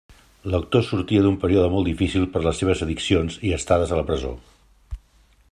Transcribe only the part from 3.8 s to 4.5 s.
a la presó.